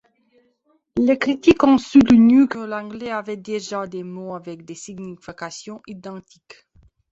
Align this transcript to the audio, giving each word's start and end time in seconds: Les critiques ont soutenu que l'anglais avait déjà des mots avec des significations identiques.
Les 0.97 1.19
critiques 1.19 1.63
ont 1.63 1.77
soutenu 1.77 2.47
que 2.47 2.57
l'anglais 2.57 3.11
avait 3.11 3.37
déjà 3.37 3.85
des 3.85 4.01
mots 4.01 4.33
avec 4.33 4.65
des 4.65 4.73
significations 4.73 5.83
identiques. 5.85 6.65